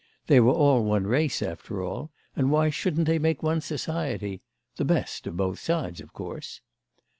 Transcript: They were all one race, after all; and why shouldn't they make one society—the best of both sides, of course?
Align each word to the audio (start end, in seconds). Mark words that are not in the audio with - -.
They 0.25 0.39
were 0.39 0.51
all 0.51 0.83
one 0.83 1.05
race, 1.05 1.43
after 1.43 1.83
all; 1.83 2.09
and 2.35 2.49
why 2.49 2.71
shouldn't 2.71 3.05
they 3.05 3.19
make 3.19 3.43
one 3.43 3.61
society—the 3.61 4.83
best 4.83 5.27
of 5.27 5.37
both 5.37 5.59
sides, 5.59 6.01
of 6.01 6.11
course? 6.11 6.59